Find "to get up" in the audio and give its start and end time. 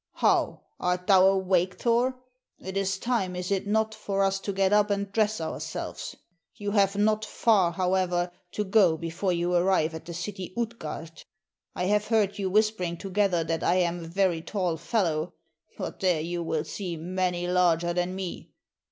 4.39-4.89